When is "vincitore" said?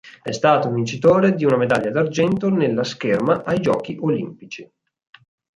0.71-1.35